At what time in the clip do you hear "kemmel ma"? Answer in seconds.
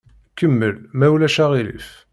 0.37-1.07